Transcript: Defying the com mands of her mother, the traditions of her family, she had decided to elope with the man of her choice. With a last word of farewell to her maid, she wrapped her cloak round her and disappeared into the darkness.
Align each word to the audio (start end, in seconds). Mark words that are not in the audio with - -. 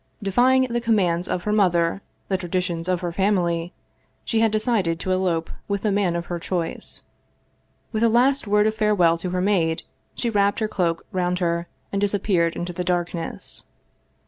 Defying 0.23 0.63
the 0.63 0.81
com 0.81 0.95
mands 0.95 1.27
of 1.27 1.43
her 1.43 1.53
mother, 1.53 2.01
the 2.27 2.35
traditions 2.35 2.87
of 2.87 3.01
her 3.01 3.11
family, 3.11 3.71
she 4.25 4.39
had 4.39 4.51
decided 4.51 4.99
to 4.99 5.11
elope 5.11 5.51
with 5.67 5.83
the 5.83 5.91
man 5.91 6.15
of 6.15 6.25
her 6.25 6.39
choice. 6.39 7.03
With 7.91 8.01
a 8.01 8.09
last 8.09 8.47
word 8.47 8.65
of 8.65 8.73
farewell 8.73 9.19
to 9.19 9.29
her 9.29 9.41
maid, 9.41 9.83
she 10.15 10.31
wrapped 10.31 10.57
her 10.57 10.67
cloak 10.67 11.05
round 11.11 11.37
her 11.37 11.67
and 11.91 12.01
disappeared 12.01 12.55
into 12.55 12.73
the 12.73 12.83
darkness. 12.83 13.63